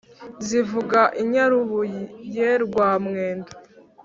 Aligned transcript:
zivuga 0.47 0.99
inyarubuye 1.21 2.47
rwa 2.63 2.89
mwendo 3.05 3.51